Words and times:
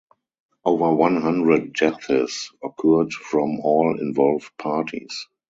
Over 0.65 0.95
one 0.95 1.17
hundred 1.21 1.73
deaths 1.73 2.51
occurred 2.63 3.13
from 3.13 3.59
all 3.59 3.99
involved 3.99 4.49
parties. 4.57 5.27